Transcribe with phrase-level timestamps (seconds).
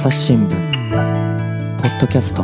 [0.00, 0.48] 朝日新聞。
[0.48, 2.42] ポッドキャスト。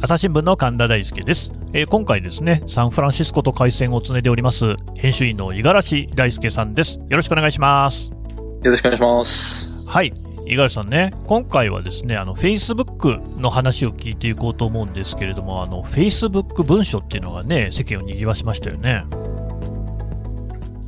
[0.00, 6.98] 朝日新聞の神田大輔です、えー、今回ですねサンフランシスコと回線をつないでおります編集員の五十嵐大輔さんです。
[6.98, 8.10] よろしくお願いします。
[8.10, 8.16] よ
[8.64, 9.86] ろしくお願いします。
[9.86, 10.12] はい。
[10.44, 19.04] 五十嵐さんね今回はですねあのフェイスブックの話を聞いていこうと思うんですけれどもあのフェイスブック文書っていうのがね世間を賑わしましたよね。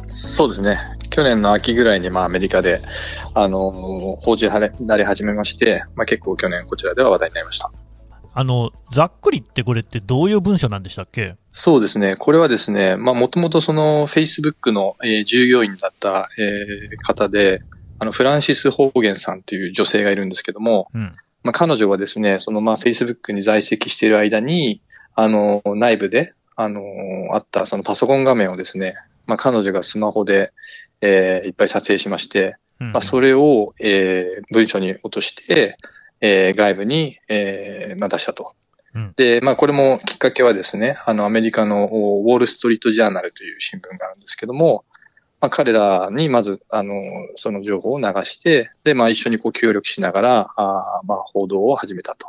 [0.08, 2.82] そうですね去年の秋ぐらいに、まあ、アメリカで、
[3.34, 3.70] あの、
[4.20, 7.70] 報じられ始めまして、まあ、結構去年こちらでは話題になりました。
[8.34, 11.36] あの、ざっくりってこれってどういう文書なんでしたっけ？
[11.52, 12.16] そうですね。
[12.16, 17.62] これはですね、まあ、もともとその、Facebook の、えー、従業員だった、えー、方で、
[18.00, 24.80] あの、フランシス・ホーゲンさんという女性がいるんですけども、うん、まあ、彼女はですね、その、まあ、Facebook に在籍している間に、
[25.14, 26.82] あの、内部で、あの、
[27.34, 28.94] あったそのパソコン画面をですね、
[29.26, 30.52] まあ、彼女がスマホで、
[31.00, 35.76] えー、いっぱい撮影しまして、うん、まあ、それを、えー、文書に落として、
[36.20, 38.54] えー、外部に、えーまあ、出したと。
[38.94, 44.84] うん、で、まあ、これもきっかけはですね、あの、アメリカのウォール・ストリート・ジャーナルという新聞があるんですけども、
[45.40, 46.94] まあ、彼らにまず、あの、
[47.34, 52.28] その情報を流して、で、まあ、一緒にこう協力しながら、あまあ、報道を始めたと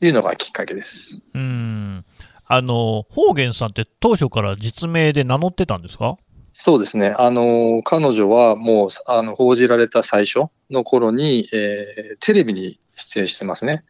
[0.00, 1.20] いうのがきっかけです。
[1.34, 2.04] うん。
[2.46, 6.16] あの、ホーゲンさんって当初から実名で名乗ってたんですか？
[6.60, 7.14] そうですね。
[7.16, 13.84] あの、彼女はもう、あの、報じられた最初の頃に、えー、テレビに出演してますね。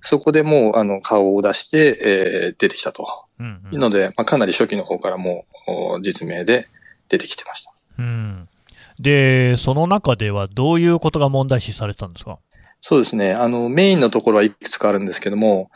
[0.00, 3.24] そこでもう、あの、顔を出して、えー、出てきたと。
[3.40, 5.46] うんうん、ので、まあ、かなり初期の方からも
[5.98, 6.68] う、実名で
[7.08, 7.72] 出てきてました。
[7.98, 8.48] うん。
[9.00, 12.38] で、その中ではどういうことが問題視されたんですか？
[12.80, 13.32] そうですね。
[13.32, 15.72] あの、メインのところはいくつかあるんですけども、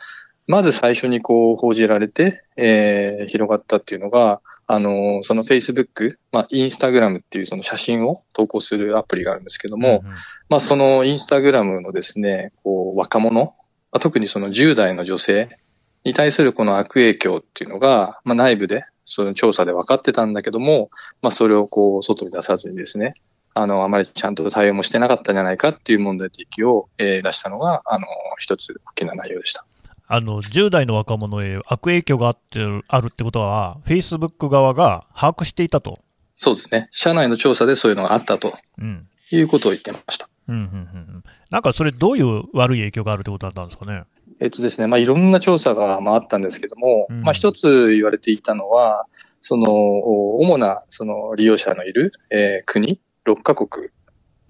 [0.47, 10.15] まず最初にこう報じられて、えー、広がったっていうのが、あの、その Facebook、まあ、Instagram っていうその写真を投稿するアプリがあるんですけども、うんうん、
[10.49, 13.51] まあ、その Instagram のですね、こう、若者、ま
[13.91, 15.57] あ、特にその10代の女性
[16.05, 20.89] に対するこの悪影響っていうのが、まあ、内部で、その調査で分かってたんだけども、
[21.21, 23.13] まあ、それをこう、外に出さずにですね、
[23.53, 28.07] あの、あまりちゃんと対応もしてなかったんじゃないかっていう問題提起を、えー、出したのが、あの、
[28.37, 29.65] 一つ大きな内容でした。
[30.13, 35.99] あの10代の若者へ悪影響があってあるってことは、フェイスブック側が把握していたと。
[36.35, 36.89] そうですね。
[36.91, 40.27] 社内の調査でそういうのがあったと、うん、いうことを言ってました。
[40.49, 40.67] うんうんうん
[41.15, 44.03] うんなんかそれ、どういう悪い影響があるってことだったんですかね？
[44.41, 49.05] えっとですね、まあ、いろんな調査が、まあ、あったんですけども、うん、まあ、一つ言われていたのは、
[49.39, 53.89] その、主な、その、利用者のいる、えー、国、6カ国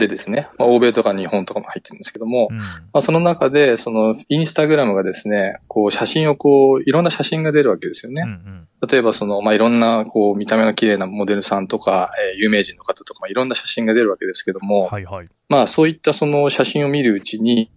[0.01, 8.23] でですね、まあ、欧米とか日本とかも入ってるんですけども、うん、まあ、その中で、その、インスタグラムがですね、こう、写真をこう、いろんな写真が出るわけですよね。
[8.23, 15.29] うんうん、例えば、その、まあ、いろんな、こう、見た目の綺麗なモデルさんとか、えー、有名人の方とか、まあ、いろんな写真が出るわけですけども、はいはい。
[15.47, 17.69] まあ、そういったその写真を見るうちに、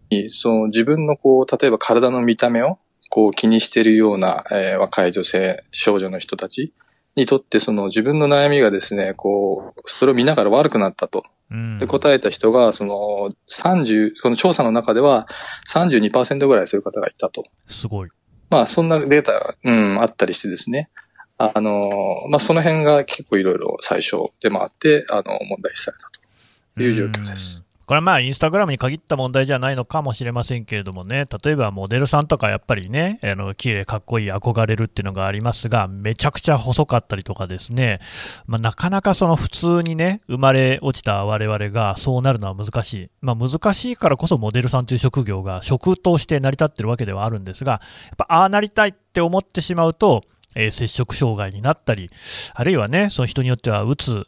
[0.43, 2.79] その、自分のこう、例えば体の見た目を、
[3.11, 6.73] こう、気にしているような、えー、若い女性、少女の人たち、
[7.17, 11.25] にとってその自分の悩みがですね、こう、それを見ながら悪くなったと。
[11.79, 15.29] で答えた人が、その30、その調査の中では
[15.69, 17.45] 32%ぐらいそういう方がいたと。
[17.67, 18.09] すごい。
[18.51, 20.91] まあ、そんなデータが、うん、あったりしてですね。
[21.39, 21.81] あの、
[22.31, 26.09] まあ、その辺が結構いろいろ最初出回って、あの、問題視された
[26.77, 27.64] という状況です。
[27.87, 38.01] これはまあインスタグラムに限った問題じゃないのかもしれませんけれどもね、例えばモデルさんとかやっぱりね、あの綺麗かっこいい、憧れるっていうのがありますが、めちゃくちゃ細かったりとかですね、
[38.47, 43.11] まあ、なかなかその普通にね、生まれ落ちた我々がそうなるのは難しい。
[43.21, 47.79] まあ、難しいからこそモデルさんという職業が職として成り立ってるわけではあるんですが、や
[48.15, 50.23] っぱああなりたいって思ってしまうと、
[50.55, 52.11] えー、接触障害になったり、
[52.55, 54.27] あるいはね、その人によってはうつ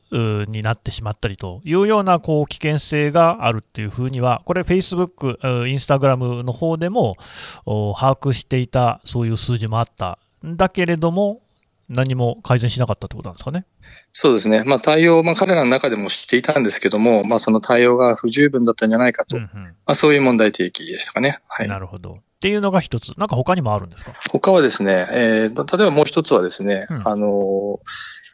[0.48, 7.16] になってしまったりというようなこう危険性があるっていうふうには、これ、Facebook、Instagram の方でも
[7.64, 11.42] 把握していた、そういう数字もあったんだけれども、
[11.88, 13.64] 何も改善しなかったってことなんですかね？
[14.12, 14.64] そうですね。
[14.64, 19.37] まあ対応、まあ彼らの中でも知っていたんですけども、まあその対応が不十分だったんじゃないかと。
[19.37, 21.38] うんうん、まあそういう問題提起でしたかね。
[21.46, 21.69] はい。
[21.69, 22.19] なるほど。
[22.37, 23.12] っていうのが一つ。
[23.17, 24.12] なんか他にもあるんですか？
[24.31, 27.81] 他はですね、えー、例えばもう一つはですね、うん、あの、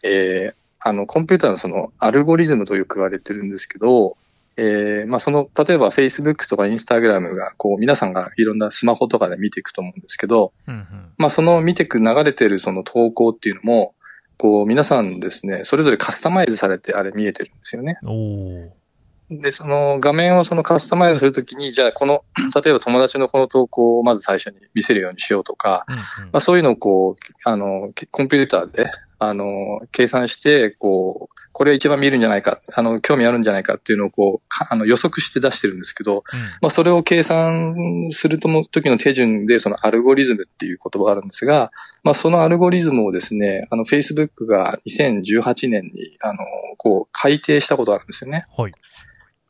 [0.03, 4.17] えー、あの、コンピューターのそのアルゴリズムとよく言われてるんですけど、
[4.57, 10.85] えー、まあその、例えば Facebook とか Instagram が、こう皆さんがいろんなスマホとかで見ていくと思うんですけど、うんうん、
[11.17, 13.95] まあその見てく流れてるその投稿っていうのも、
[14.37, 17.97] こう皆さんですね、それぞれカスタマイズされてあれ見えてるんですよね。
[19.41, 22.25] で、その画面をそのカスタマイズするときに、じゃあこの、
[22.63, 28.91] 例えば友達のこの投稿をまず最初に見せるようにしようとか、うんうん、まあそういうのをこう、あの、コンピューターで、
[29.25, 41.71] あの、計算して、こう、これ一番見るんじゃないか、あの、興味あるんじゃないかっていうのをこう、あの予測して出してるんですけど、うん、まあそれを計算するとも時の手順で、そのアルゴリズムっていう言葉があるんですが、
[42.03, 46.39] まあそのアルゴリズムをですね、あの、Facebook が2018年に、あの、
[46.77, 48.47] こう、改定したことがあるんですよね。
[48.57, 48.73] はい。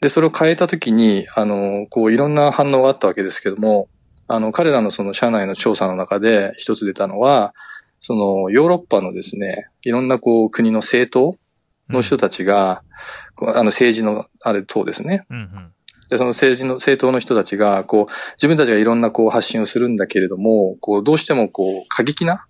[0.02, 3.88] で、それを変えたときに、あの、こう、いろんな反応があったわけですけども、
[4.26, 7.54] あの、彼らのその社内の調査の中で一つ出たのは、
[8.00, 11.38] その、ヨーロッパのですね、いろんなこう、国の政党
[11.88, 12.82] の人たちが、
[13.40, 15.24] うん、あの政治のあれ党ですね。
[15.30, 15.72] うんうん
[16.10, 22.44] で、その政治の、政党の人たちが、こう、自分たちがいろんなこう発信をするんだけれども、こう、どうしてもこう、過激な、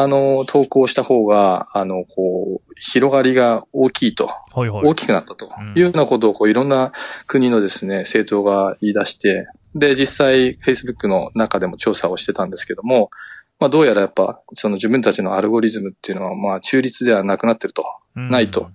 [0.00, 5.50] あの、投稿した方が、あの、こう、広がりが大きいと、はいはい、大きくなったと。
[5.74, 6.92] いうようなことを、こう、いろんな
[7.26, 13.10] 国のですね、政党が言い出して、で、実際、Facebook の中でも調査をしてたんですけども、
[13.60, 17.84] まあどうやらやっぱ、その自分たちのアルゴリズムっていうのは、まあ中立ではなくなってると。
[18.14, 18.70] ないと。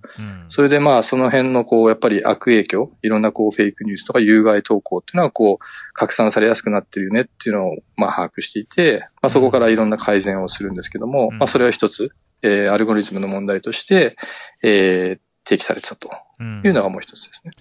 [0.48, 12.10] それでまあその辺のこう、やっぱり悪影響、いろんなこうフェイクニュースとか有害投稿っていうのはこう、拡散されやすくなってるよねっていうのをまあ把握していて、まあそこからいろんな改善をするんですけども、まあそれは一つ、
[12.42, 14.16] えー、アルゴリズムの問題として、
[14.62, 17.52] えー、提起されてたというのがもう一つですね。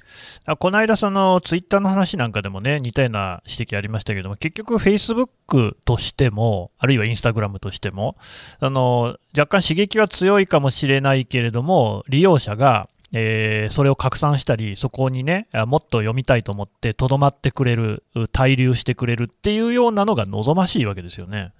[0.47, 8.17] うん、この間、そのツイッターの話なんかでもね、似たような指摘ありましたけども、結局、フェイスブックとしても、あるいはインスタグラムとしても、
[8.59, 21.53] あの若干刺激は強いかもしれないけれども、利用者がえー、それを拡散したり、そこにね、もっと読みたいと思って、とどまってくれる、滞留してくれるっていうようなのが望ましいわけですよね。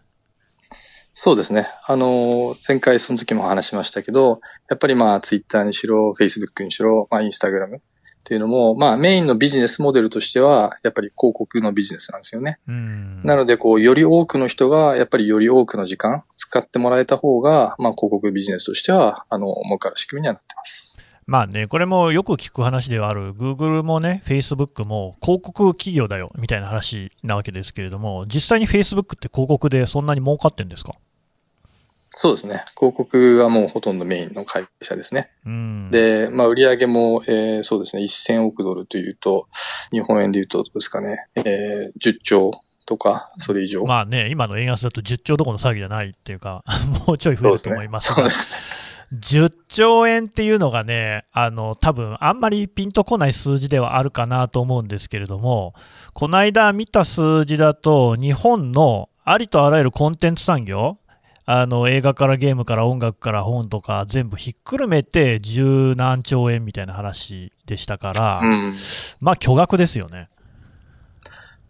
[1.18, 1.66] そうですね。
[1.88, 7.80] あの、前回その時も話しましたけど、やっぱりまあ、ツイッターにしろ、フェイスブックにしろ、まあ、インスタグラムっ
[8.26, 12.60] ていうのも、まあ、メインのビジネスモデルとしては、やっぱり広告のビジネスなんですよね。
[13.24, 21.00] なので、こう、より多くの人が、やっぱりより多くの時間使ってもらえた方が、まあ、広告ビジネスとしては、あの、儲かる仕組みにはなってます。
[21.28, 30.94] まあね、これもよく聞く話ではある、Google もね、Facebook も広告企業だよみたいな話なわけですけれども、実際に Facebook って広告でそんなに儲かってんですか？
[32.12, 32.64] そうですね。
[32.78, 35.32] 広告はもうほとんどメインの会社ですね。
[35.46, 39.48] うん、で、まあ、売上も、えー、そうですね、1000億ドルというと、
[39.92, 42.52] 日本円で言うと、どうですかね、えー、10兆
[42.86, 43.84] とか、それ以上。
[43.84, 46.64] まあね、今の円安だと10兆どころの騒ぎじゃないっていうか、
[47.08, 48.16] もうちょい増えると思いますが。
[48.16, 55.74] そうです10兆円っていうのがね、あの、多分あんまりピンとこない数字ではあるかなと思うんですけれども、
[56.14, 60.98] この間見た数字だと、日本のありとあらゆるコンテンツ産業、
[61.46, 68.74] あの映画からゲームから音楽から本とか全部ひっくるめて十何兆円みたいな話でしたから、うん、
[69.20, 70.30] まあ巨額ですよね。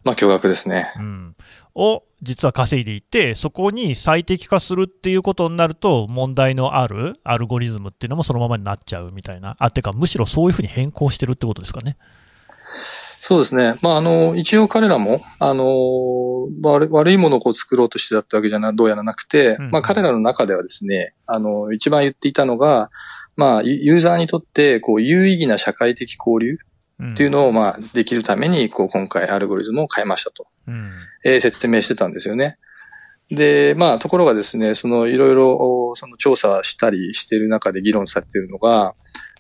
[0.06, 0.94] まあ巨額ですね。
[0.98, 1.36] うん。
[1.74, 9.58] を実は稼いでいて、そこに最適化するっていうことになると、問題のあるアルゴリズムっていうのもそのままになっちゃうみたいな。
[9.60, 11.98] あ、てかむしろそういうふうに変更してるってことですかね。
[13.28, 13.74] そうですね。
[13.82, 15.66] まあ、あの、一応彼らも、あの、
[16.62, 22.92] 悪悪いものをこう作ろうとしてたってわけじゃな、どうやらなくて、うん、まあ、彼らの中ではですね、あの、一番言っていたのが、
[23.36, 26.60] まあ、ユーザーにとって、こう、有意義な社会的交流
[27.14, 30.92] っていうのを、まあ、できるために、こう、今回アルゴリズムを変えましたと、うん、
[31.24, 32.60] えー、説明してたんですよね。
[33.32, 38.94] で、まあ、ところがですね、その、いろいろ、その調査したりしている中で議論されているのが、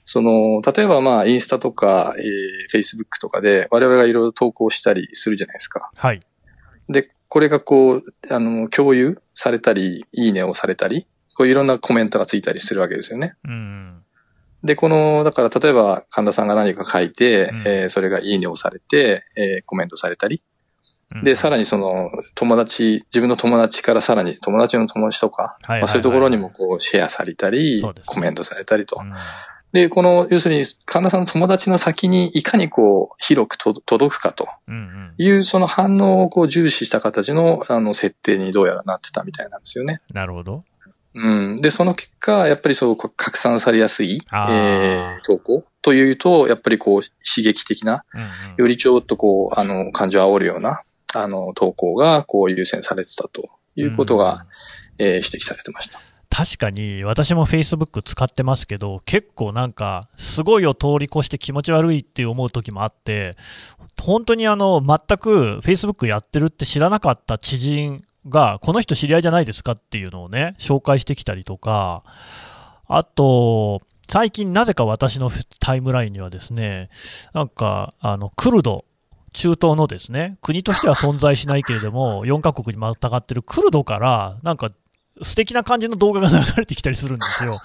[0.06, 5.90] その、例えばまあ、インスタとか、えー、Facebook とかで、我々がいろいろ投稿したりするじゃないですか。
[5.98, 6.22] はい。
[6.88, 13.34] で、これがこう、あの、共有されたり、いいねをされたり、こういろんなコメントがついたりするわけですよね。
[13.46, 14.04] うん。
[14.64, 20.44] で、この、だから例えば神田さんが何か書いて、うん、えー、それがいいねをされて、えー、コメントされたり。
[21.24, 29.00] で、さらにその、友達、自分の友達からさらに友達の友達とか、まあ、そういうところにもこうシェアされたり、コメントされたりと。
[29.02, 29.14] うん
[29.76, 34.48] で、この、要するに、神田さんの友達の先にいかにこう、広く届くかと
[35.18, 40.00] いう、その反応をこう重視した形の、あの、設定にどうやらなってたみたいなんですよね。
[40.14, 40.62] なるほど。
[41.14, 41.60] うん。
[41.60, 54.46] で、その結果、やっぱりそう、拡散されやすい、えー、投稿というと、やっぱりこう、刺激的な、うんうん、よりちょっとこう、あの、感情を煽るような、あの、投稿が、こう、優先されてたということが、
[54.98, 56.00] うん、えー、指摘されてました。
[56.36, 63.38] 確かに私も Facebook 使ってますけど、結構なんか、すごいを通り越して気持ち悪いって思う時もあって、
[63.98, 72.04] 本当にあの、全く Facebook やってるって知らなかった知人が、この人知り合いじゃないですかっていうのをね、紹介してきたりとか、
[72.90, 76.90] あと、最近なぜか私のタイムラインにはですね、
[77.32, 78.84] なんか、あの、クルド、
[79.32, 84.72] 中東のですね、国としては存在しないけれども、4カ国にまたがってるクルドから、なんか
[85.22, 87.60] 素敵な感じの動画が流れてきたりするんですよ。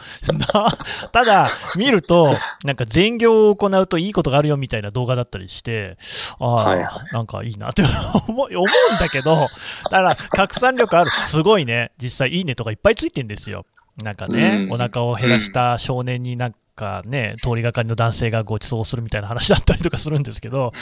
[1.12, 5.98] ただ、見ると、なんか全業を行うといいことがあるよみたいな動画だったりして、
[6.38, 7.82] ああ、はいはい、なんかいいなって
[8.28, 9.48] 思う んだけど、
[9.84, 13.66] だから拡散力ある、すごいね、実際いいねとかいっぱいついてるんですよ。
[14.02, 20.72] なんかね、お腹を減らした少年になんかね、通りがかりの男性がご馳走するみたいな話だったりとかするんですけど、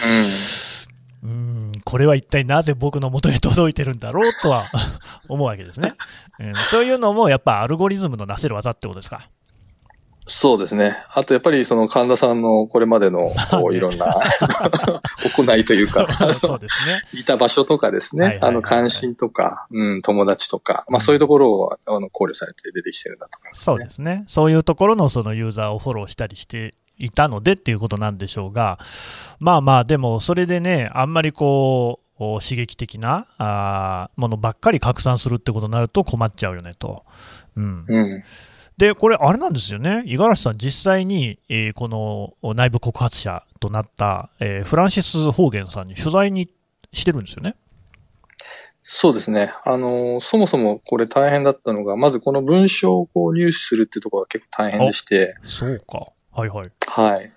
[1.23, 4.65] うん、これは一体なぜ僕の元に届いてるんだろうとは
[5.29, 5.95] 思うわけですね、
[6.39, 6.55] うん。
[6.55, 9.29] そういうのもやっぱアルゴリズムのなせる技ってことですか？
[10.31, 10.95] そうですね。
[11.15, 14.15] あとやっぱりその神田さんのこれまでのこう いろんな
[15.35, 16.07] 行いというか
[16.41, 17.03] そうですね。
[17.15, 18.39] いた場所とかですね。
[18.43, 24.25] あの関心とか、うん、友達とか、まあそういうところをあの考慮されて出てきてるんだと思います、ね、そうですね。
[24.29, 28.79] そういうところのそのユーザーをフォローしたりしていたのでっていうことなんでしょうが、
[29.39, 37.05] まあまあ、でもそれでね、あんまりこう、刺激的なあものばっかり拡散するってことになると困っちゃうよねと。
[37.57, 38.25] うん、うん
[38.79, 46.49] で、これ、あれなんですよね、五十嵐さん、実際に、えー、この内部告発者となった、えー、フランシス・ホーゲンさんに取材に
[46.93, 47.57] してるんですよね。
[49.01, 49.53] そうですね。
[49.65, 55.35] あの、そもそもこれ大変だったのが、まずこの文章をこう入手するってところが結構大変でして。
[55.43, 56.09] そうか。
[56.39, 56.71] はいはい。
[56.87, 57.33] はい。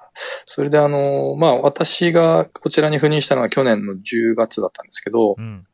[0.46, 5.66] それであの、まあ私がこちらに赴任したのは去年の10月だったんですけど、うん、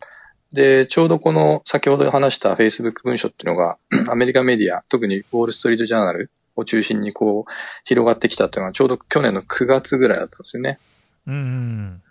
[0.54, 3.78] で、ちょうどこの先ほど話した Facebook 文書っていうのが、
[4.10, 7.52] アメリカメディア、特にウォールストリートジャーナルを中心にこう、
[7.84, 10.80] 広がってきたっていうのはちょうど去年の9月ぐらいだったんですよね。
[11.28, 12.02] うん。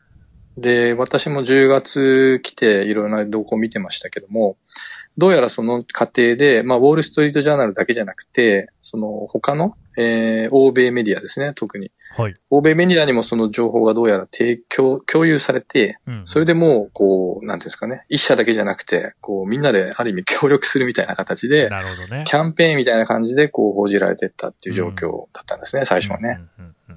[0.56, 4.56] で、私も10月来ていろんな動向を見てましたけども、
[5.18, 11.90] どうやらその過程で、まあ、ウォールストリートジャーナルだけじゃなくて、その他の、えー、欧米メディアですね、特に。
[12.16, 12.34] はい。
[12.50, 22.24] 欧米メディアにもその情報がどうやら提供、共有されて、うん、それでもう、こう、なんですかね、一社だけじゃなくて、こう、みんなである意味協力するみたいな形で、なるほどね。
[22.26, 26.40] キャンペーンみたいな感じで、こう、報じられていったっていう状況だったんですね、うん、最初はね。
[26.58, 26.96] うんうんうん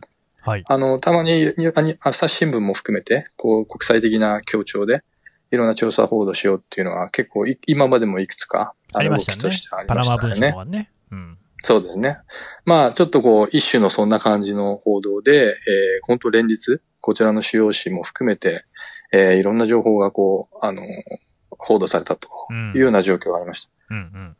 [0.49, 0.63] はい。
[0.67, 1.53] あの、たまに、
[2.01, 5.03] 朝日新聞も含めて、こう、国際的な協調で、
[5.51, 9.37] いろんな調査報道しようっていうのは結構今までもいくつかありましたね。
[9.39, 10.19] としてありましたね。
[10.19, 10.91] パナマ文書はね。
[11.11, 11.37] うん。
[11.61, 12.17] そうですね。
[12.65, 15.55] まあ、ちょっとこう、一種のそんな感じの報道で、えー、
[16.07, 18.65] 本当連日、こちらの主要紙も含めて、
[19.11, 20.83] えー、いろんな情報がこう、あの、
[21.49, 22.29] 報道されたと
[22.73, 23.71] いうような状況がありました。
[23.89, 24.37] うん、うん、うん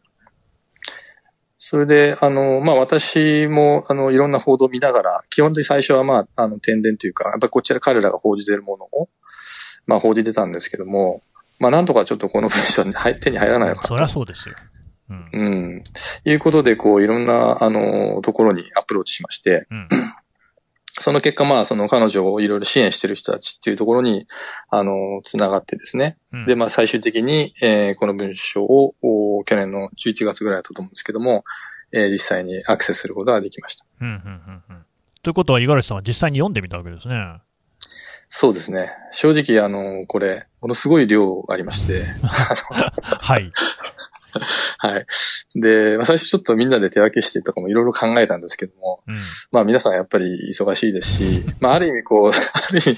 [1.62, 9.10] それで、あの、まあ、私も、あの、いろんな報道を見ながら、基本的に最初は、まあ、あの、天然というか、やっぱりこちら彼らが報じているものを、
[9.86, 11.22] まあ、報じてたんですけども、
[11.60, 14.56] まあ、なんとかちょっとこの文章に手に入らないのかそりゃそうですよ。
[15.10, 15.30] うん。
[15.34, 15.84] うん。
[16.24, 19.88] いうことで、こう、いろんな、あの、ところにアプローチしまして、うん、
[21.00, 24.27] その結果、まあ、その彼女をいろいろ支援してる人たちっていうところに、
[24.70, 26.18] あの、つながってですね。
[26.32, 31.44] うん、で、まあ、最終的に、えー、この文章を、去年の11月ぐらいだったと思うんですけども、
[31.91, 33.86] えー、実際にアクセスすることができました。
[34.01, 34.86] うん、うん、うん。
[35.24, 37.41] ということは、五十嵐さんは実際に読んでみたわけですね。
[38.27, 38.91] そうですね。
[39.12, 42.06] 正直、あの、これ、ものすごい量ありまして。
[42.22, 43.51] はい。
[44.77, 45.06] はい。
[45.56, 49.15] で、まあ、最初ちょっとみんなで手分けしてとかもいろいろ考えたんですけども、うん、
[49.51, 52.98] まあ皆さんやっぱり忙しいですし、まあある意味こう、 ある意味、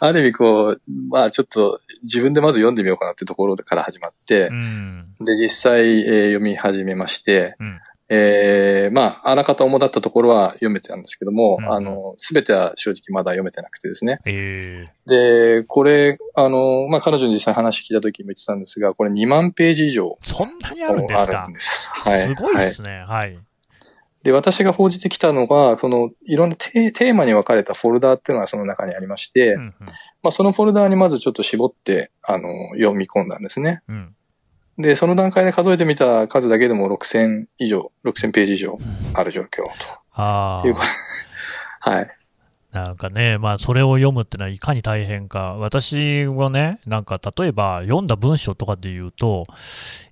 [0.00, 14.18] ある意味こう、まあちょっと自分でまず読んでみようかなっていうところから始まって、うん、で、実際、えー、読み始めまして、うんえー、まあ、あらかた主だったところは読めてたんですけども、うん、あの、すべては正直まだ読めてなくてですね。
[14.26, 20.18] えー、で、これ、あの、まあ、彼女に実際話聞いた時も言ってたんですが、これ2万ページ以上。
[20.22, 21.48] そんなにあるんですか？
[21.56, 22.20] すはい。
[22.20, 23.04] すごいですね。
[23.06, 23.38] はい。
[24.22, 29.74] で、私が報じてきたのが、その、いろんなテーマに分かれたフォルダーっていうのがその中にありまして、うんうん、
[30.22, 33.82] まあ、そのフォルダーにまずちょっと絞って、あの、読み込んだんですね。
[33.88, 34.14] うん
[34.78, 38.78] で、その段階で数えてみた数だけでも6000以上、6000ページ以上
[39.12, 39.70] ある状況と。
[40.12, 40.66] ああ。
[40.66, 40.86] いうこと。
[41.90, 42.08] はい。
[42.72, 45.54] なんかね、まあ、それを読むってのはいかに大変か。
[45.54, 49.46] 私はね、なんか例えば読んだ文章とかで言うと、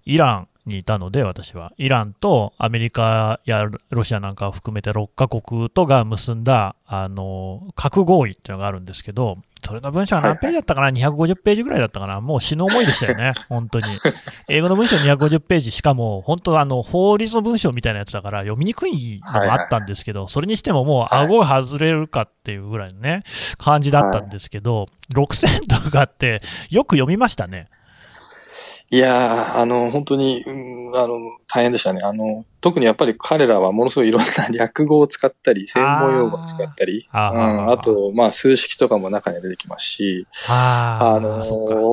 [0.04, 1.72] イランにいたので、私は。
[1.76, 13.84] イランとアメリカやロシアなんかを含めて6カ国とが結んだ、あの、核合意っていうのがあるんですけど、それの文章は何ページだったかな、はいはい、250ページぐらいだったかな、もう死ぬ思いでしたよね、 本当に。
[14.48, 23.22] 英語の文章250ページ、しかも、本当あの、法律の文章みたいなやつだから、読みにくいのもあったんですけど、はいはい、それにしてももう、顎が外れるかっていうぐらいのね、
[23.58, 27.68] 感じだったんですけど、はい、6000とかあって、よく読みましたね。
[28.94, 31.14] いやー、あの、本当に、うん、あの、
[31.48, 32.00] 大変でしたね。
[32.02, 41.38] あの、特にやっぱり彼らはものすごいいろんな略語を使ったり、専門用語を使ったり、あーうん、あと、まあ、数式とかも中には出てきますし、ああの。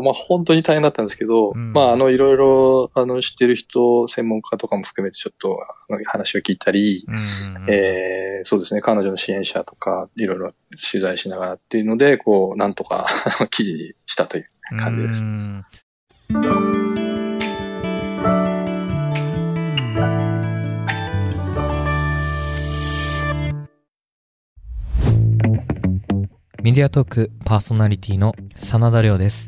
[0.01, 5.57] まあ、本当に大変だったんですけど、うんまあ、あの、いろいろ、あの、知ってる人、専門家とかも含めてちょっと
[6.05, 10.53] 話を聞いたり、うんえーそうですね、彼女の支援者とか、いろいろ
[10.91, 13.05] 取材しながらっていうので、こう、なんとか
[13.51, 14.49] 記事にしたという。
[14.77, 15.25] 感じです
[26.61, 29.47] メディアトークパーソナリティの真田亮です。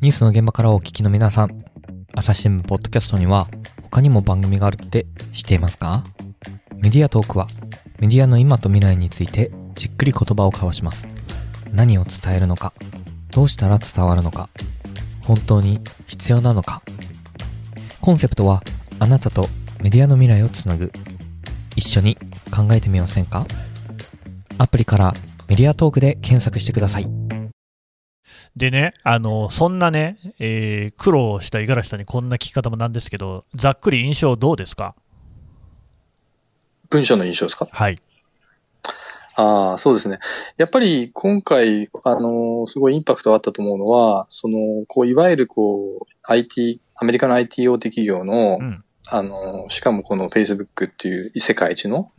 [0.00, 1.64] ニュースの現場からお聞きの皆さん、
[2.14, 3.48] 朝日新聞ポッドキャストには
[3.82, 6.04] 他にも番組があるって知っていますか？
[6.76, 7.48] メディアトークは
[7.98, 11.08] メディアの今と未来についてじっくり言葉を交わします。
[11.72, 12.72] 何を伝えるのか、
[13.32, 14.48] どうしたら伝わるのか、
[15.22, 16.82] 本当に必要なのか。
[18.00, 18.62] コンセプトは
[19.00, 19.48] あなたと
[19.82, 20.92] メディアの未来をつなぐ。
[21.74, 22.16] 一緒に
[22.54, 23.44] 考えてみませんか？
[24.58, 25.14] アプリから
[25.48, 27.06] メディアトークで検索してください。
[28.56, 34.94] でね、あの、そんなね、えー苦労した五十嵐さんにこんな聞き方もなんですけど、ざっくり印象どうですか？
[36.90, 37.68] 文章の印象ですか？
[37.70, 37.98] はい。
[39.36, 40.20] ああ、そうですね。
[40.56, 48.84] やっぱり今回、あの、すごいインパクトあったと思うのは、その、こう、いわゆるこう、IT、アメリカの IT 大手企業の、うん。
[49.08, 52.12] あの、しかもこの Facebook っていう世界一の。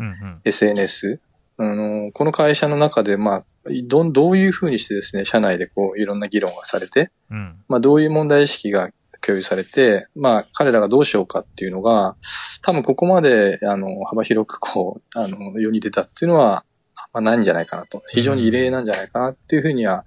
[0.44, 1.22] SNS、
[1.58, 3.46] あの、この会社の中で、まあ、
[3.86, 7.64] どん、どういうふうにしてですね、社内でこう、いろんな議論がされて、うん。
[7.68, 12.16] まあ、どういう問題意識が共有されて、まあ、彼らがどうしようかっていうのが、
[12.62, 16.66] 多分ここまで、あの、幅広くこう、あの、世に出たっていうのは、
[17.14, 18.04] まあ、ないんじゃないかなと。
[18.08, 20.06] 非常に異例なんじゃないかなっていうふうには、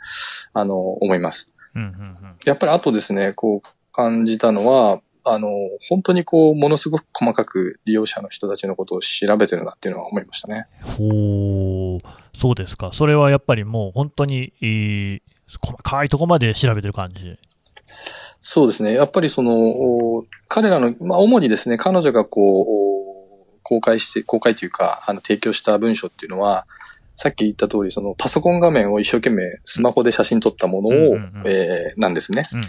[0.52, 1.54] あの、思います。
[1.74, 1.92] うんうん
[2.44, 5.00] やっぱりあとですね、こう、感じたのは、
[5.32, 5.48] あの、
[5.88, 10.66] 本当にこう、ものすごく細かく利用者の人たちのことを調べてるなっていうのは思いましたね。
[11.00, 11.08] うん。
[11.08, 12.00] ほう、
[12.36, 12.90] そうですか。
[12.92, 15.20] それはやっぱりもう本当に、えー
[15.62, 17.38] 細かいとこまで調べてる感じ。
[18.40, 18.92] そうですね。
[18.92, 26.66] やっぱりその、お彼らの、まあ、主にですね、彼女がこう、お公開して、公開というか、あの、提供した文章っていうのは、
[27.14, 32.42] さっき言った通り、その、パソコン画面を一生懸命スマホで写真撮ったものを、うんうんうんえーなんですね。
[32.52, 32.60] うん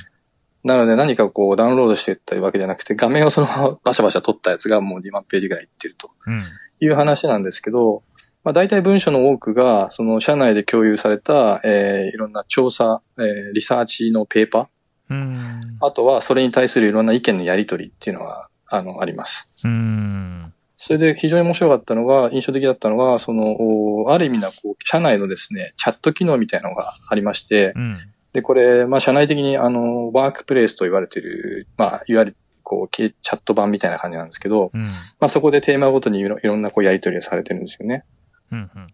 [0.64, 6.42] なので何かこうダウンロードしていったわけじゃなくて、画面をそのまま バシャバシャ撮ったやつがもう2万ページぐらいいってるとうん。
[6.82, 8.04] いう話なんですけど、
[8.44, 14.68] まあ大体文書の多くが、その社内で共有された、えーいろんな調査、えーリサーチのペーパー、
[15.10, 15.62] うん。
[15.82, 19.50] あとはそれに対するいろんな意見のやり取りっていうのは、あの、あります。
[19.66, 20.54] うん。
[20.76, 27.98] それで非常に面白かったのが、印象的だったのが、その、おある意味な、こう、社内のですね、チャット機能みたいなのがありまして、うん。
[28.34, 34.82] で、これ、まあ、社内的に、あの、ワークプレイスと言われている、まあ、いわゆる、こう、チャット版みたいな感じなんですけど、うん。
[34.82, 34.90] ま
[35.22, 38.04] あ、そこでテーマごとにいろいろんな、こう、やり取りがされてるんですよね。
[38.52, 38.72] うん。
[38.76, 38.88] うん。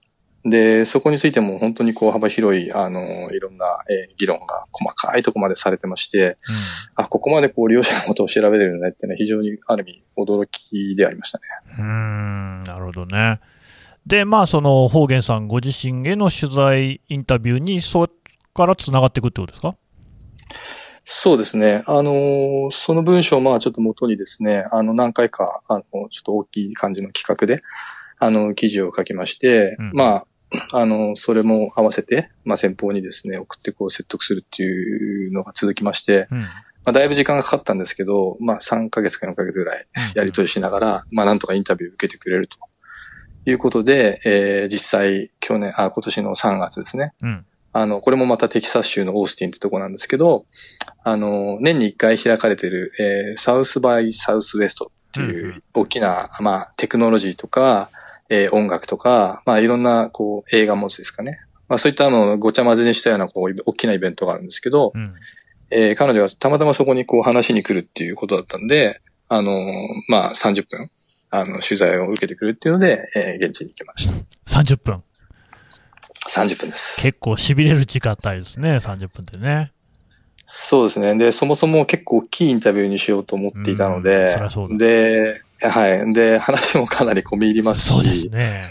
[0.50, 6.38] で、そこについても本当にこう幅広い、あの、いろんな、えー議論が細かいところまでされてまして、
[6.96, 11.44] あ、ここまでこう利用者のことを調べてるんだねっていうのは非常にある意味驚きでありましたね。
[11.80, 13.40] うーんなるほどね。
[14.06, 18.14] で、まあ、その、方言さんご自身への取材、インタビューに、そこ
[18.56, 19.76] からつながっていくってことですか？
[21.04, 21.84] そうですね。
[21.86, 27.62] あのーその文章をまあちょっと元にですね、あの何回か、あの、ちょっと大きい感じの企画で、
[28.18, 30.26] あの、記事を書きまして、うんま
[30.72, 36.40] あ、あの、それも合わせて、まあ先方にですね、送ってこう説得するっていうのが続きまして、うん。
[36.40, 36.46] ま
[36.86, 42.58] あだいぶ時間がかかったんですけど、まあ3ヶ月か4ヶ月ぐらいやり取りしながら、まあなんとかインタビューを受けてくれると
[43.46, 47.14] いうことで、えー実際去年、あ、今年の3月ですね。
[47.22, 47.46] うん。
[47.78, 50.46] あの、これもまたテキサス州のオースティンってとこなんですけど、
[51.04, 57.90] あの、年に1回開かれてる、えーサウスバイサウスウェストってうんいううん大きな、まあ、テクノロジーとか、
[58.30, 61.42] えー音楽とか、まあ、いろんな、こう、映画もですかね。
[61.68, 65.14] まあ、そういったのをごちゃ混ぜにしたような、こう、大きなイベントがあるんですけど、うん。
[65.70, 69.74] えー彼女がたまたまそこにこう話しに来るっていうことだったんで、あのー
[70.08, 70.90] まあ、30分、
[71.30, 74.14] あの、取材を受けてくるっていうので、えー現地に行きました。
[74.62, 75.04] 30分。
[76.30, 77.02] 30分です。
[77.02, 79.72] 結構痺れる時間帯ですね、30分ってね。
[80.46, 81.16] そうですね。
[81.16, 86.14] で、そもそも結構大きいインタビューにしようと思っていたのうんでうだ、で、はい。
[86.14, 88.62] で、話もかなり込み入りますそうですし、ね。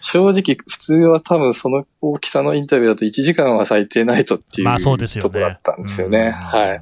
[0.00, 5.30] 正直普通は多分その大きさのインタビューだと1時間は最低ないとっていうまあそうですよね。
[5.30, 6.30] とこだったんですようんね。
[6.30, 6.80] はい。。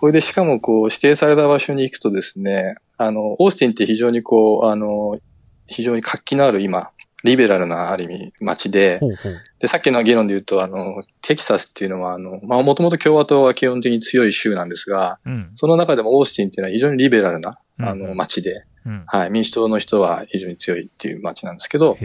[0.00, 5.18] これでしかもこう指定された場所に行くとですね、あの、オースティンって非常にこう、あの、
[5.66, 6.90] 非常に活気のある今、
[7.24, 9.40] リベラルなある意味街で、ほうほう。
[9.58, 15.50] で、さっきの議論で言うと、あの、テキサスっていうのは、あの、まあ、もともと共和党は基本的に強い州なんですが、うん。
[15.54, 19.02] その中でもオースティンっていうのは非常にリベラルな、あの、うん街で、うん。
[19.06, 21.98] はい、民主党の人は非常に強いっていう街なんですけど。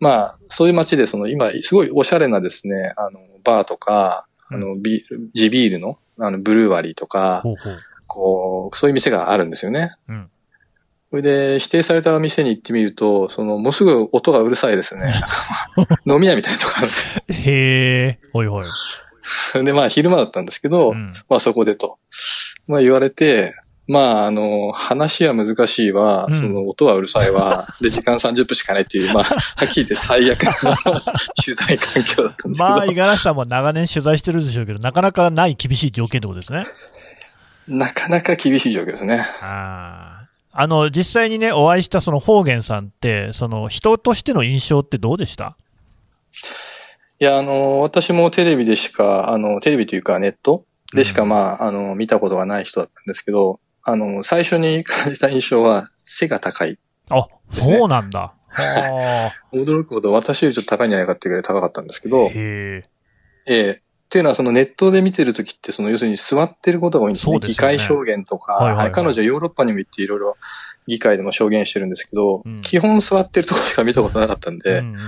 [0.00, 7.78] まあ、そういう街で、その今、すごいおしゃれなですね、あの、バーとか、あの、ビ地ビールの、あの、ブルーワリーとか、ほうほう。
[8.08, 9.94] こう、そういう店があるんですよね。
[10.08, 10.30] うん。
[11.10, 15.14] それで、指定された店に行ってみると、その、もうすぐ音がうるさいですね。
[16.06, 18.18] 飲み屋みたいなとこなんですへえ。
[18.32, 18.62] ほいほい。
[18.62, 19.64] よ。
[19.64, 21.14] で、まあ、昼間だったんですけど、うん。
[21.28, 21.98] まあ、そこでと。
[22.66, 23.54] まあ、言われて、
[23.86, 30.52] まあ、あの、話は難しいわ、うんその、音はうるさいわ、で、時間30分しかないっていう、まあ、はっきり言って最悪な
[31.42, 36.64] 取材環境だったんですけど、まあ、五十嵐さんも長年取材してるでしょうけど、なかなかない厳しい条件ってことですね。
[37.66, 39.26] なかなか厳しい状況ですね。
[39.40, 40.17] ああ。
[40.52, 45.56] あの、実際にね、お会いしたその方言さんって、その人としての印象ってどうでした？
[47.20, 56.70] いや、あの、私もテレビでしか、あの、テレビというかネットでしか、うんまあ、あの、見たことがない人だったんですけど、あの、最初に感じた印象は、背が高い。
[56.70, 56.78] ね
[57.52, 58.34] そうなんだ。
[58.50, 62.10] は 驚くほど私よりちょっと高いんじゃないかっていうぐらい高かったんですけあ。
[62.10, 62.82] ど、へえ。
[63.46, 67.32] ええっていうのは、そのネットで見てるときって、その要するに座ってることが多いんですね。
[67.32, 70.36] そうですよね議会証言とか、はいはいはいはい彼女はヨーロッパにも行っていろいろ
[70.86, 74.98] 議会でも証言してるんですけど、うん基本座ってるところしか見たことなかったんで、うんうん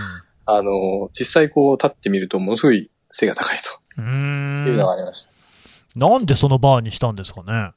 [0.44, 3.58] あの、実際こう立ってみるとものすごい背が高い
[3.94, 4.76] というのん。
[4.76, 5.30] がありました。
[5.96, 7.72] なんでそのバーにしたんですかね？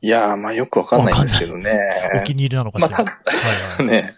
[0.00, 1.78] いやー、まあよくわかんないんですけどね。
[2.20, 2.96] お気に入りなのかしまあ、ら。
[2.96, 3.12] た、はい
[3.78, 3.86] はい。
[3.88, 4.14] ね。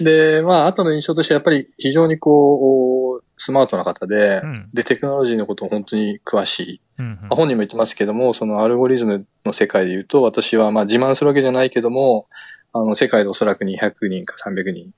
[0.00, 2.97] で、まあ、後の印象としてやっぱり非常にこう、
[3.38, 6.80] スマートな方で、うんで、テクノロジーのことを本当に詳しい。
[6.98, 12.26] うんうんまあ本人も言ってますけども、そのアルゴリズムの世界で言うと、私はまあ自慢するわけじゃないけども、
[12.72, 14.90] あの、世界でおそらく200人か300人、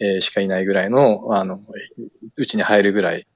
[0.00, 1.60] えーしかいないぐらいの、あの、
[2.36, 3.26] うちに入るぐらい、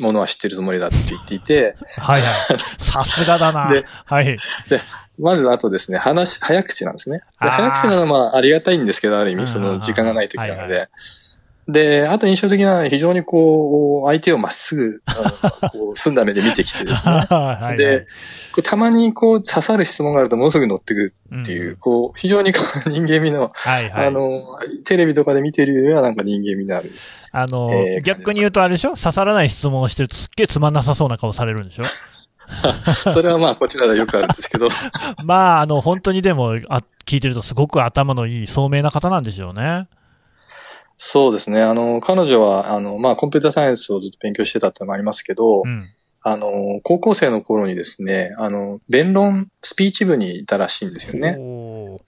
[0.00, 2.32] ものは知ってるつもりだって言っていて、はいはい。
[2.78, 3.70] さすがだな。
[3.70, 4.36] ではい。
[5.18, 7.18] まずあとですね、話、早口なんですね。
[7.18, 10.88] で早口なのはまあありがたいんですけど、ある意味、その時間がない時なのはいで。
[11.68, 15.00] で、あと印象的なのは非常にこう、相手をまっすぐ、
[15.72, 17.12] こう、 澄んだ目で見てきてですね。
[17.28, 17.76] はいはい。
[17.76, 18.06] で、
[18.64, 24.06] たまにこう、刺さる質問があるとものすぐ乗ってくるうんっていう、こう、非常にこう 人間味の、はいはい。
[24.06, 24.42] あの、
[24.84, 26.92] テレビとかで見てるよりはなんか人間味のある。
[27.32, 28.90] あの、えー逆に言うとあれでしょ？
[28.90, 31.82] 刺さらない質問をしてるとすっげえつまんなさそうな顔されるんでしょ？
[33.12, 34.68] それはまあ、こちらではよくあるんですけど、
[35.24, 39.88] まあ、あの、本当にでも、あ聞いてるとすごく頭のいい、聡明な方なんでしょうね。
[40.98, 41.62] そうですね。
[41.62, 45.84] あの、彼女は、あの、まあ、コンピューターサイエンスをずっと勉強してたってのもありますけど、うん。
[46.22, 51.38] あの、高校生の頃にですね、あの、弁論、スピーチ部にいたらしいんですよね。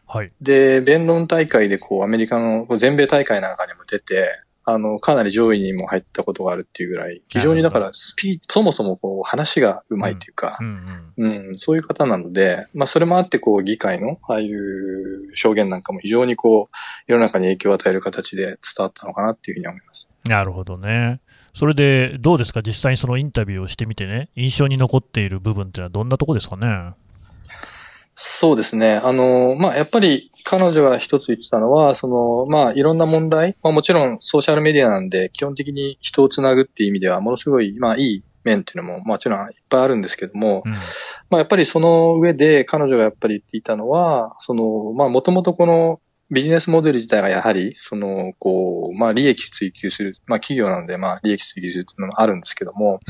[0.06, 0.32] はい。
[0.40, 4.30] で、弁論大会でこう、アメリカの全米大会なんかにも出て、
[4.70, 11.48] あの、かなり上位にも入ったことがあるっていうぐらい、非常にだから、スピーチ、そもそもこう、話がうまいっていうかう、んうん。
[11.48, 16.76] うん、そういう方なので、まあ、それもあって、こう、議会の、ああいう証言なんかも非常にこう、
[17.10, 20.08] 世の中に影響を与える形で伝わったのかなっていうふうに思います。
[20.26, 21.20] なるほどね。
[21.54, 22.60] それで、どうですか？
[22.60, 26.92] 実際にそのインタビューをしてみてね、印象に残っている部分っていうのはどんなとこですかね？
[28.20, 28.96] そうですね。
[28.96, 40.72] あの、まあ、やっぱり彼女が一つ言ってたのは、その、まあ、いろんな問題、まあ、もちろんソーシャルメディアなんで、基本的に人をつなぐっていう意味では、ものすごい、まあ、いい面っていうのも、もちろんいっぱいあるんですけども、うん。
[40.72, 40.78] ま
[41.32, 46.00] あ、やっぱりその上で彼女がやっぱり言っていたのは、その、まあ、もともとこの
[46.30, 53.00] ビジネスモデル自体がやはり、その、こう、まあ、利益追求する、まあ、企業なので、まあ、利益追求するっていうのもあるんですけども、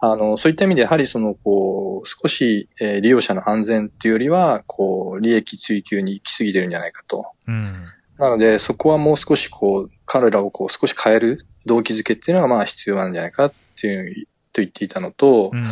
[0.00, 7.26] あの、そういった意味でやはりその、こう、少し、えー利用者の安全っていうよりは、こう、利益追求に行き過ぎてるんじゃないかと。
[7.46, 7.54] うん。
[7.54, 7.72] うん。
[8.18, 15.66] なので、そこはもう少しこう、彼らをこう、少し変える動機づけっていうのがまあ必要なんじゃないかっていう、と言っていたのと、うん。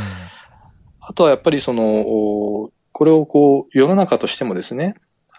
[1.00, 4.94] あとはやっぱりその、おこれをこう、世の中としてもですね、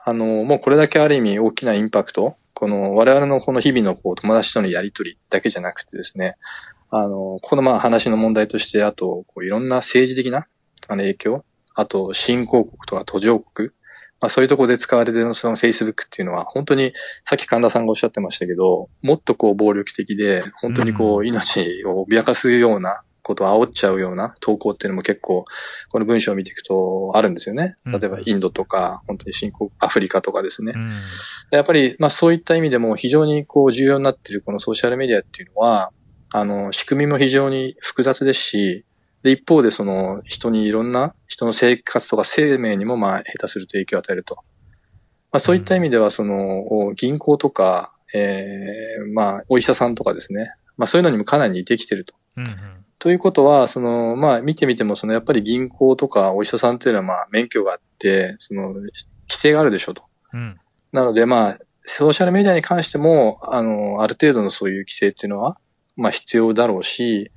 [0.05, 6.35] あの、もうこれだけある意味大きなインパクト、この我々のこの日々のこう友達とのやりとりだけじゃなくてですね、
[6.89, 10.47] あの、このまあ話の問題として、あと、こういろんな政治的な
[10.87, 13.69] あの影響、あと新興国とか途上国、
[14.19, 25.45] まあそういうところで使われているその Facebook っていうのは本当にさっき神田さんがおっしゃってましたけど、もっとこう暴力的で、本当にこうう命を脅かすようなことを煽っちゃうような投稿っていうのも結構
[25.89, 27.75] この文章を見ていくとあるんですよね。
[27.85, 30.79] 例えばインドとか、本当に新興、アフリカとかですねう。
[30.79, 30.93] ん。
[31.51, 35.91] やっぱり、まあそういった意味でも非常にこう重要になっているこのソーシャルメディアっていうのは、
[36.33, 38.85] あの、仕組みも非常に複雑ですし、
[39.21, 44.35] で、一方でその人にいろんな人の生活とか生命にもまあ下手すると影響を与えると。
[45.31, 50.51] まあそういった意味ではその銀行とか、えー、まあ、お医者さんとかですね。
[50.77, 52.15] まあ、そういうのにもかなり似てきてると。
[52.37, 58.91] うんうんということは、その、まあ、見てみても、その、やっぱり銀行とかお医者さんっていうのは、まあ、免許があって、その、規
[59.29, 60.03] 制があるでしょうと。
[60.33, 60.59] うん
[60.91, 65.57] なので、まあ、ソーシャルメディアに関しても、あの、ある程度のそういう規制っていうのは、
[65.95, 67.31] まあ、必要だろうし、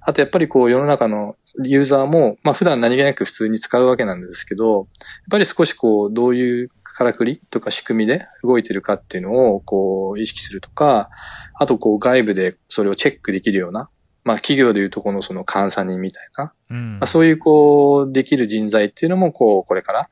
[0.00, 4.86] あと、やっぱりこう、世の中のユーザーも、まあ、普段何気なく普通に使うわけなんですけど、やっ
[5.30, 11.10] ぱり少しこう、どういうからくりとか仕組みで動いてるかっていうのを、こう、意識するとか、
[11.54, 13.88] あと、こう、外部でそれをチェックできるような、
[14.26, 20.08] まあ、企業でいうとこのその監査人みたいな、うんまあ、そういうこう、できる人材っていうのも、こう、これから、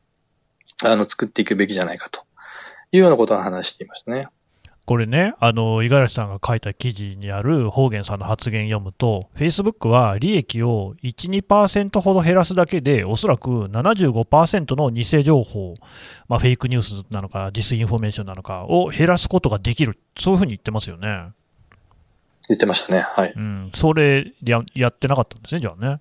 [0.84, 2.20] あの、作っていくべきじゃないかと
[2.92, 4.28] いうようなことを話していましたね。
[4.86, 15.74] これね、あの五十嵐さんが書いた記事にあるホーゲンさんの発言読むと、Facebook は利益を1、2%ほど減らすだけで、おそらく75%の偽情報、
[16.28, 21.30] まあ、フェイクニュースなのか、 disinformation なのかを減らすことができる、そういうふうに言ってますよね。
[22.48, 23.00] 言ってましたね。
[23.00, 23.32] はい。
[23.34, 26.00] うん、それややってなかったんですね、じゃあね。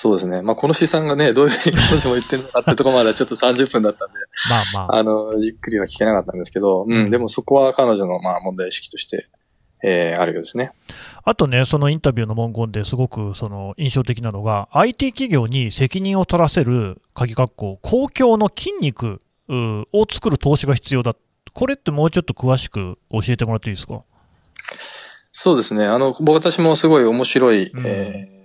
[0.00, 0.42] そうですね。
[0.42, 4.14] まあ、この試算がね、どういうふうに彼女も言ってるのかってところまではちょっと30分だったんで、
[4.74, 4.96] まあまあ。
[4.96, 9.26] あの、じっくりは聞けなかったんですけど、うん、でもそこは彼女の、まあ、問題意識として、
[9.82, 10.70] えー、あるようですね。
[11.24, 21.16] あとね、そのインタビューの文言ですごくその印象的なのが、IT 企業に責任を取らせる鍵括弧公共の筋肉を作る投資が必要だ。
[21.54, 24.02] これってもうちょっと詳しく教えてもらっていいですか？
[25.30, 25.86] そうですね。
[25.86, 27.86] あの、僕私もすごい面白い、うん。
[27.86, 28.38] えー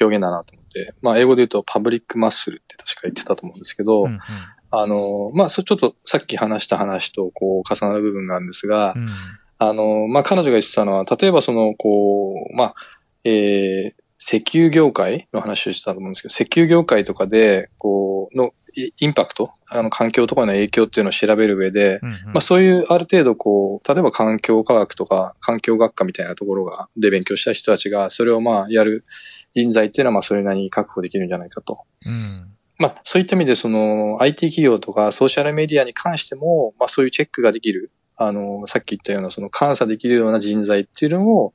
[0.00, 4.18] 表現だなと思って、まあ、英語で言うとパブリックマッスルって確か言ってたと思うんですけど、うん
[4.76, 9.06] あの、まあ、そちょっとさっき話した話とこう重なる部分があるんですが、うん。
[9.58, 12.74] あの、まあ、彼女が言ってたのは、例えばその、こう、まあ、
[13.22, 22.14] えー石油業界の話をしてたと思うんですけど、石油業界とかで、こう、の、イインパクト、あの、環境とかへの影響っていうのを調べる上で、うんうん。
[22.26, 29.04] まあそういうある程度こう、例えば環境科学とか環境学科みたいなところが、で勉強した人たちが、それをまあやる
[29.52, 31.82] 人材っていうのはまあそれなりに確保できるんじゃないかと。
[32.06, 32.48] うん。
[32.78, 41.52] まあそういった意味でその IT 企業とかソーシャルメディアに関しても、まあそういうチェックができる、あの、さっき言ったようなその監査できるような人材っていうのを、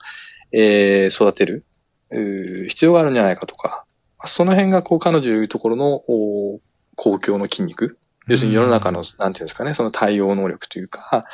[0.52, 1.66] えー育てる、
[2.12, 3.86] 必要があるんじゃないかとか、
[4.18, 6.60] まあその辺がこう彼女言うところのお
[6.96, 7.98] 公共の筋肉、
[8.30, 11.26] 要するに世の中の、なんていうんですかね、その対応能力というか、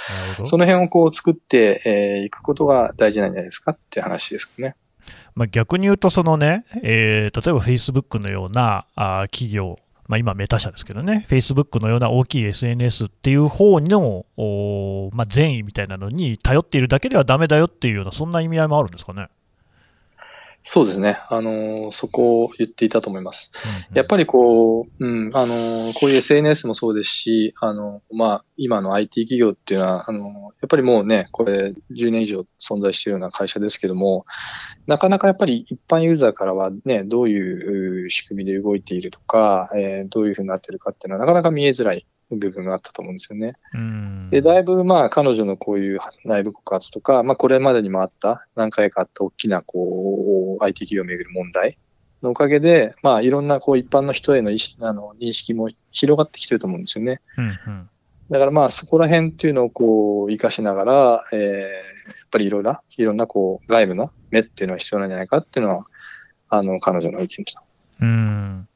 [0.44, 1.82] その辺をこう作って
[2.24, 4.76] い、えくことが大事なんじゃないですかって話ですかね。
[5.36, 19.28] まあ、逆に言うと、そのね、えー例えば Facebook のようなあー企業、まあ、今、メタ社ですけどね、Facebook のような大きい SNS っていう方の、おーまあ、善意みたいなのに頼っているだけではダメだよっていうような、そんな意味合いもあるんですかね。
[20.68, 21.20] そうですね。
[21.30, 23.52] あのーそこを言っていたと思います。
[23.90, 34.26] うんやっぱりこう、うん、あのーこういう SNS もそうですし、あの、まあ、今の IT 企業っていうのは、あの、やっぱりもうね、これ10年以上存在しているような会社ですけども、
[34.88, 43.54] なかなかやっぱり一般ユーザーからはね、どういうう仕組みで動いているとか、えーどういうふうになってるかっていうのはなかなか見えづらい部分があったと思うんですよね。
[43.74, 51.78] うんで、だいぶまあ彼女のこういう内部告発とか、まあこれまでにもあった、何回かあった大きなこう、IT 企業をめぐる問題
[52.24, 57.22] のおかげで、まあいろんなこう一般の人への意識あの認識も広がってきてると思うんですよね。
[57.38, 57.90] うんうん
[58.28, 61.46] だからまあそこら辺っていうのをこう活かしながら、えー、や
[62.26, 65.86] っぱりいろいろ、いろんなこう外部の目っていうのは必要なんじゃないかっていうのは、
[66.50, 67.58] あの彼女の意見です。
[68.02, 68.68] うん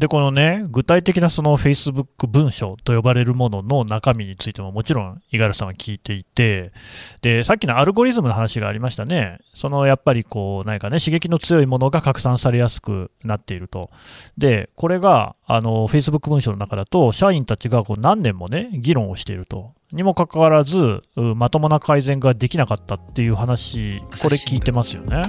[0.00, 6.72] で、このね、具体的なその Facebook 文書と呼ばれるものの中身についてももちろん、五十嵐さんは聞いていて、
[7.20, 9.40] で、さっきのアルゴリズムの話がありましたね。
[9.52, 13.90] そのやっぱりこう、何かね、刺激の強いものが拡散されやすくなっていると。
[14.38, 19.74] で、これが、あの、Facebook 文書の中だと、社員たちがこう何年もね、議論をしていると。
[19.92, 25.24] にもかかわらず、まともな改善ができなかったっていう話、これ聞いてますよね。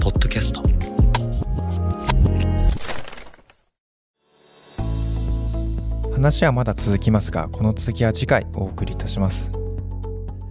[0.00, 0.63] ポッドキャスト。
[6.24, 9.50] 話はまだ続きますが、この続きは次回お送りいたします。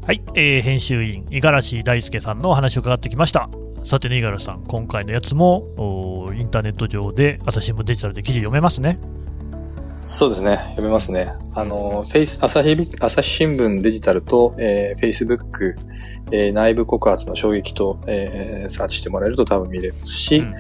[0.06, 3.50] はい、えー編集員、五十嵐大輔さんのお話を伺ってきました。
[3.84, 9.00] さてね、五十嵐さん、今回のやつもインターネット上で、朝日新聞デジタルで記事読めますね。
[10.06, 10.58] そうですね。
[10.58, 11.34] 読めますね。
[11.56, 15.74] あの、フェイス、朝日、朝日新聞デジタルと、えー、Facebook、
[16.32, 20.54] えー内部告発の衝撃と、えーサーチしてもらえると多分見れますし、うん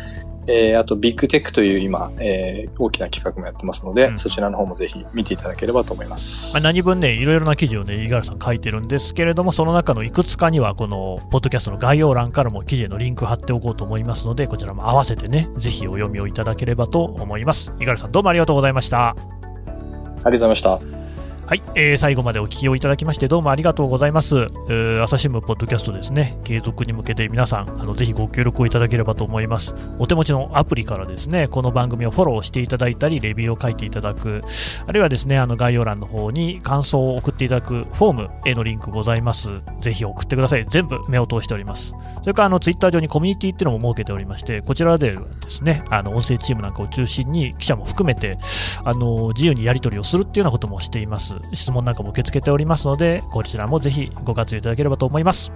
[0.48, 6.54] えーあとビッグテックという今、えー大きな企画もやってますので、うんそちらの方もぜひ見ていただければと思います。
[6.54, 17.72] まあ、何分ね、いろいろな記事をね、五十嵐さん書いてるんですけれども、その中のいくつかには、この、ポッドキャストの概要欄からも記事へのリンク貼っておこうと思いますので、こちらも合わせてね、ぜひお読みをいただければと思います。
[17.80, 19.10] 五十嵐さん、どうもありがとうございました。
[19.10, 21.03] ありがとうございました。
[21.46, 24.38] はい、えー、最後までお聞きをいただきましてどうもありがとうございます。
[24.38, 29.76] えー、朝日新聞ポッドキャストですね、継続に向けて皆さん、あのぜひご協力をいただければと思います。
[30.00, 34.42] お手持ちのアプリからですね、この番組をフォローしていただいたり、レビューを書いていただく、
[34.88, 39.52] あるいはですね、あの概要欄の方に感想を送っていただくフォームへのリンクございます。
[39.82, 40.66] ぜひ送ってください。
[40.70, 41.94] 全部目を通しております。
[42.22, 48.38] それからあのツイッター上にコミュニティっていうのも設けておりまして、こちらでですね、あの音声チームなんかを中心に記者も含めて、
[48.86, 51.50] あの自由にやり取りをするっていうようなこともしていますます。
[51.54, 55.52] 質問なんかも受け付けておりますので、こちらもぜひご活用いただければと思います。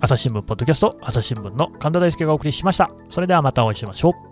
[0.00, 2.90] 朝日新聞ポッドキャスト、朝日新聞の神田大輔がお送りしました。
[3.08, 4.31] それではまたお会いしましょう。